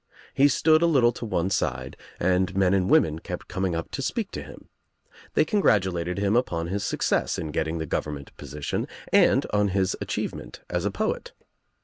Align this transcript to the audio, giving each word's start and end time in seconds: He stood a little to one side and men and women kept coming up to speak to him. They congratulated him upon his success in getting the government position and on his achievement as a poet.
He 0.33 0.47
stood 0.47 0.81
a 0.81 0.87
little 0.87 1.11
to 1.11 1.25
one 1.25 1.51
side 1.51 1.95
and 2.19 2.55
men 2.55 2.73
and 2.73 2.89
women 2.89 3.19
kept 3.19 3.47
coming 3.47 3.75
up 3.75 3.91
to 3.91 4.01
speak 4.01 4.31
to 4.31 4.41
him. 4.41 4.67
They 5.35 5.45
congratulated 5.45 6.17
him 6.17 6.35
upon 6.35 6.69
his 6.69 6.83
success 6.83 7.37
in 7.37 7.51
getting 7.51 7.77
the 7.77 7.85
government 7.85 8.35
position 8.35 8.87
and 9.13 9.45
on 9.53 9.67
his 9.77 9.95
achievement 10.01 10.61
as 10.71 10.85
a 10.85 10.89
poet. 10.89 11.33